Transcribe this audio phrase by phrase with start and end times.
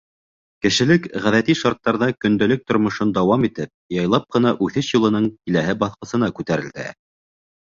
[0.65, 6.89] Кешелек, ғәҙәти шарттарҙа көндәлек тормошон дауам итеп, яйлап ҡына үҫеш юлының киләһе басҡысына күтәрелде.